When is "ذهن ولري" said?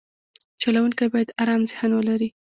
1.71-2.29